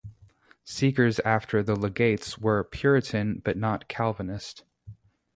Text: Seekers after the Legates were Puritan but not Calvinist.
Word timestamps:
Seekers 0.63 1.19
after 1.19 1.61
the 1.61 1.75
Legates 1.75 2.35
were 2.39 2.63
Puritan 2.63 3.37
but 3.43 3.55
not 3.55 3.87
Calvinist. 3.87 4.63